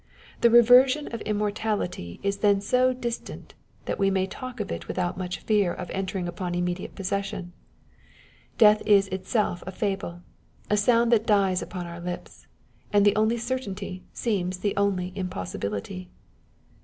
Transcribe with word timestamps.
The 0.39 0.49
reversion 0.49 1.09
of 1.09 1.21
immortality 1.29 2.19
is 2.23 2.37
then 2.37 2.59
so 2.59 2.91
distant, 2.91 3.53
that 3.85 3.99
we 3.99 4.09
may 4.09 4.25
talk 4.25 4.59
of 4.59 4.71
it 4.71 4.87
without 4.87 5.15
much 5.15 5.37
fear 5.41 5.71
of 5.71 5.91
entering 5.91 6.27
upon 6.27 6.55
immediate 6.55 6.95
possession: 6.95 7.53
death 8.57 8.81
is 8.87 9.07
itself 9.09 9.63
a 9.67 9.71
fable 9.71 10.09
â€" 10.21 10.21
a 10.71 10.77
sound 10.77 11.11
that 11.11 11.27
dies 11.27 11.61
upon 11.61 11.85
our 11.85 11.99
lips; 11.99 12.47
and 12.91 13.05
the 13.05 13.15
only 13.15 13.37
certainty 13.37 14.03
seems 14.11 14.57
the 14.57 14.75
only 14.75 15.11
impossibility. 15.15 16.09